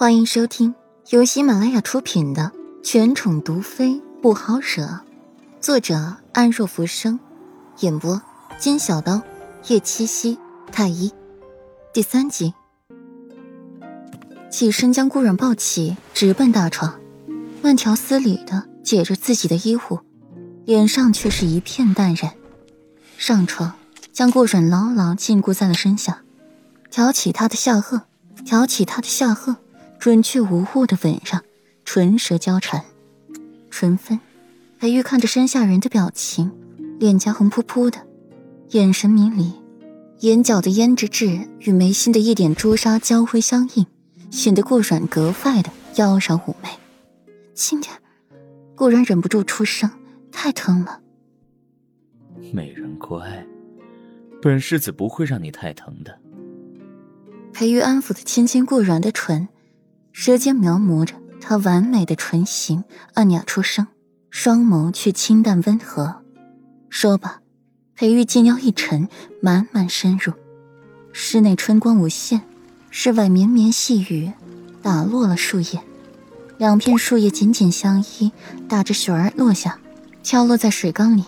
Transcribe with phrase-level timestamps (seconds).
[0.00, 0.76] 欢迎收听
[1.08, 2.52] 由喜马拉雅出品的
[2.84, 4.84] 《权宠毒妃不好惹》，
[5.60, 7.18] 作者安若浮生，
[7.80, 8.22] 演播
[8.60, 9.20] 金小刀、
[9.66, 10.38] 叶七夕、
[10.70, 11.12] 太一，
[11.92, 12.54] 第三集。
[14.48, 17.00] 起身将顾软抱起，直奔大床，
[17.60, 19.98] 慢条斯理的解着自己的衣服，
[20.64, 22.34] 脸上却是一片淡然。
[23.16, 23.72] 上床，
[24.12, 26.22] 将顾软牢牢禁锢在了身下，
[26.88, 28.02] 挑起他的下颚，
[28.44, 29.56] 挑起他的下颚。
[29.98, 31.42] 准确无误的吻上，
[31.84, 32.84] 唇舌交缠，
[33.70, 34.20] 唇分。
[34.78, 36.52] 裴玉看着身下人的表情，
[37.00, 37.98] 脸颊红扑扑的，
[38.70, 39.52] 眼神迷离，
[40.20, 43.86] 眼角的胭脂痣与眉心的一点朱砂交辉相映，
[44.30, 46.68] 显得顾软格外的妖娆妩媚。
[47.54, 47.92] 轻点，
[48.76, 49.90] 顾然忍不住出声，
[50.30, 51.00] 太疼了。
[52.52, 53.44] 美人乖，
[54.40, 56.16] 本世子不会让你太疼的。
[57.52, 59.48] 裴玉安抚的亲亲顾然的唇。
[60.20, 62.82] 舌尖描摹着她完美的唇形，
[63.14, 63.86] 暗哑出声，
[64.30, 66.24] 双眸却清淡温和。
[66.90, 67.38] 说罢，
[67.94, 69.08] 裴玉肩腰一沉，
[69.40, 70.32] 慢慢深入。
[71.12, 72.42] 室内春光无限，
[72.90, 74.32] 室外绵绵细雨
[74.82, 75.80] 打落了树叶，
[76.58, 78.32] 两片树叶紧紧相依，
[78.68, 79.78] 打着雪儿落下，
[80.24, 81.22] 敲落在水缸里。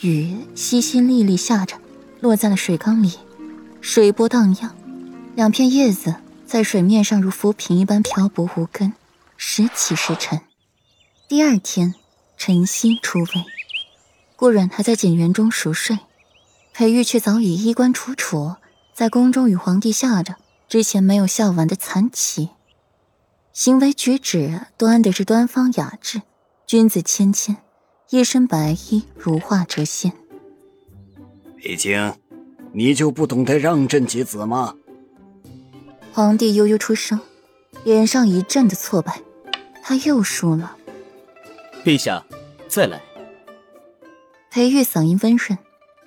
[0.00, 1.76] 雨淅淅沥沥下着，
[2.18, 3.12] 落在了水缸里，
[3.80, 4.74] 水波荡漾，
[5.36, 6.12] 两片叶子。
[6.52, 8.92] 在水面上如浮萍一般漂泊无根，
[9.38, 10.42] 时起时沉。
[11.26, 11.94] 第二天，
[12.36, 13.26] 晨曦初微，
[14.36, 15.98] 顾软还在锦园中熟睡，
[16.74, 18.56] 裴玉却早已衣冠楚楚，
[18.92, 20.36] 在宫中与皇帝下着
[20.68, 22.50] 之前没有下完的残棋，
[23.54, 26.20] 行为举止端的是端方雅致，
[26.66, 27.56] 君子谦谦，
[28.10, 30.12] 一身白衣如画谪仙。
[31.56, 32.12] 裴青，
[32.74, 34.74] 你就不懂得让朕几子吗？
[36.14, 37.18] 皇帝悠悠出声，
[37.84, 39.22] 脸上一阵的挫败，
[39.82, 40.76] 他又输了。
[41.82, 42.22] 陛下，
[42.68, 43.00] 再来。
[44.50, 45.58] 裴玉嗓音温润，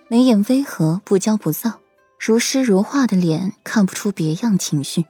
[0.07, 1.80] 眉眼微和，不骄不躁，
[2.19, 5.06] 如诗如画的脸看不出别样情绪。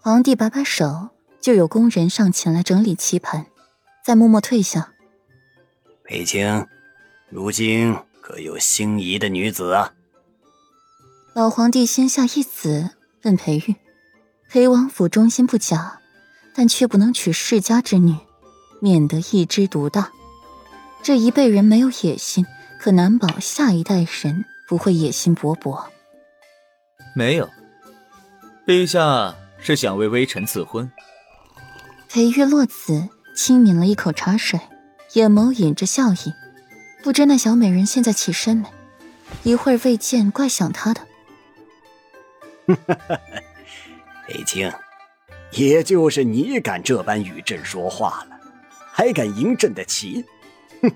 [0.00, 3.44] 皇帝摆摆手，就有宫人上前来整理棋盘，
[4.02, 4.94] 再默默退下。
[6.02, 6.66] 裴青，
[7.28, 9.92] 如今可有心仪的女子啊？
[11.34, 12.92] 老皇帝先下一子，
[13.24, 13.74] 问裴玉。
[14.54, 15.98] 裴王府忠心不假，
[16.54, 18.14] 但却不能娶世家之女，
[18.80, 20.12] 免得一枝独大。
[21.02, 22.46] 这一辈人没有野心，
[22.78, 25.86] 可难保下一代人不会野心勃勃。
[27.16, 27.50] 没有，
[28.64, 30.88] 陛下是想为微臣赐婚。
[32.08, 34.60] 裴玉落子轻抿了一口茶水，
[35.14, 36.32] 眼眸隐着笑意。
[37.02, 38.68] 不知那小美人现在起身没？
[39.42, 41.00] 一会儿未见，怪想她的。
[44.26, 44.72] 裴青，
[45.52, 48.40] 也就是你敢这般与朕说话了，
[48.92, 50.24] 还敢迎朕的旗？
[50.82, 50.90] 哼，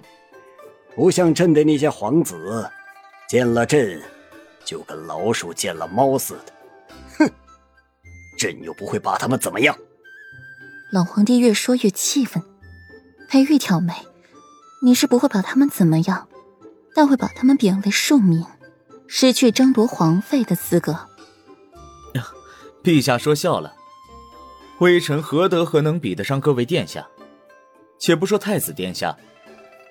[0.97, 2.71] 不像朕的那些皇子，
[3.29, 4.01] 见了朕
[4.65, 6.53] 就跟老鼠见了猫似的。
[7.19, 7.31] 哼，
[8.39, 9.77] 朕又不会把他们怎么样。
[10.91, 12.43] 老皇帝越说越气愤，
[13.29, 13.93] 裴玉挑眉
[14.83, 16.29] ：“你是不会把他们怎么样，
[16.95, 18.43] 但会把他们贬为庶民，
[19.07, 21.09] 失去争夺皇位的资格。”
[22.89, 23.77] 陛下说笑了，
[24.79, 27.07] 微臣何德何能比得上各位殿下？
[27.99, 29.15] 且不说太子殿下，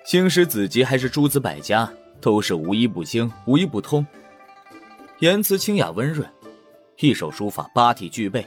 [0.04, 1.88] 兴师子集还是诸子百家，
[2.20, 4.04] 都是无一不精，无一不通。
[5.20, 6.28] 言辞清雅温润，
[6.98, 8.44] 一手书法八体俱备，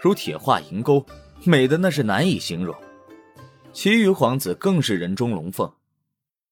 [0.00, 1.04] 如铁画银钩，
[1.44, 2.74] 美的那是难以形容。
[3.74, 5.70] 其余皇子更是人中龙凤，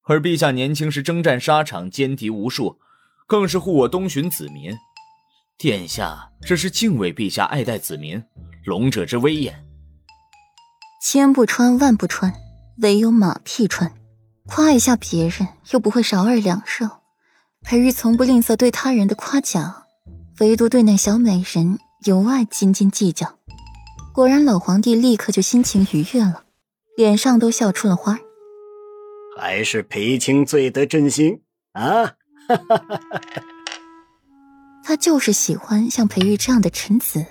[0.03, 2.79] 而陛下年轻时征战沙场，歼敌无数，
[3.27, 4.77] 更是护我东巡子民。
[5.61, 8.25] 殿下，这是敬畏陛下，爱戴子民，
[8.65, 9.63] 龙者之威严。
[11.05, 12.33] 千不穿万不穿，
[12.79, 13.93] 唯有马屁穿。
[14.47, 16.89] 夸一下别人，又不会少二两肉。
[17.61, 19.83] 裴玉从不吝啬对他人的夸奖，
[20.39, 23.39] 唯独对那小美人尤爱斤斤计较。
[24.15, 26.45] 果然，老皇帝立刻就心情愉悦了，
[26.97, 28.19] 脸上都笑出了花。
[29.37, 31.43] 还是裴青最得朕心
[31.73, 31.83] 啊！
[32.49, 33.01] 哈哈哈哈
[34.85, 37.25] 他就是喜欢像裴玉这样的臣子。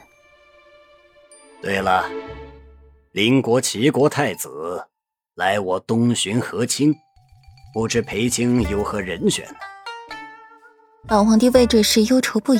[1.61, 2.09] 对了，
[3.11, 4.85] 邻国齐国太子
[5.35, 6.95] 来我东巡和亲，
[7.73, 9.55] 不知裴青有何人选呢？
[11.07, 12.59] 老皇帝为这事忧愁不已。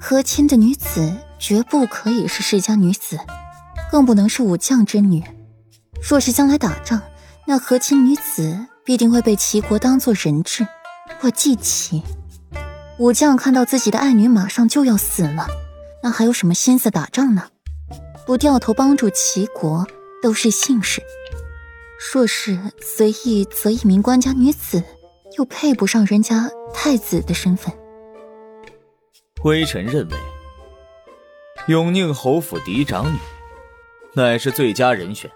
[0.00, 3.18] 和亲的女子绝不可以是世家女子，
[3.92, 5.22] 更不能是武将之女。
[6.02, 7.02] 若是将来打仗，
[7.46, 10.66] 那和亲女子必定会被齐国当做人质，
[11.20, 12.02] 或祭旗。
[12.98, 15.48] 武将看到自己的爱女马上就要死了，
[16.02, 17.48] 那还有什么心思打仗呢？
[18.24, 19.86] 不掉头帮助齐国
[20.22, 21.02] 都是幸事。
[22.12, 24.82] 若是随意择一名官家女子，
[25.36, 27.74] 又配不上人家太子的身份。
[29.42, 30.16] 微臣认为，
[31.66, 33.18] 永宁侯府嫡长女，
[34.14, 35.28] 乃是最佳人选。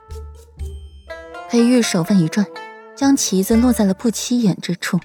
[1.51, 2.47] 裴玉手腕一转，
[2.95, 5.01] 将旗子落在了不起眼之处。